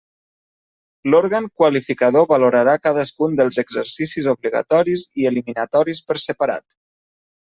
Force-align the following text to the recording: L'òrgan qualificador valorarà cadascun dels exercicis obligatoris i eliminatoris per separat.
L'òrgan 1.09 1.49
qualificador 1.61 2.25
valorarà 2.31 2.75
cadascun 2.87 3.37
dels 3.41 3.61
exercicis 3.65 4.31
obligatoris 4.35 5.05
i 5.23 5.29
eliminatoris 5.33 6.03
per 6.09 6.19
separat. 6.25 6.67